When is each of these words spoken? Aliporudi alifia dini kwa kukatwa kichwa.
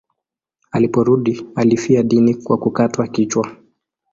Aliporudi 0.71 1.45
alifia 1.55 2.03
dini 2.03 2.35
kwa 2.35 2.57
kukatwa 2.57 3.07
kichwa. 3.07 3.51